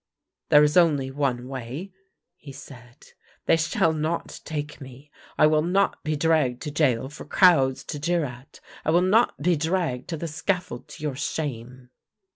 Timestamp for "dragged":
6.15-6.63, 9.55-10.07